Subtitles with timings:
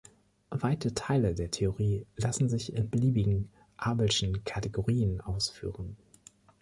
[0.49, 5.95] Weite Teile der Theorie lassen sich in beliebigen abelschen Kategorien ausführen.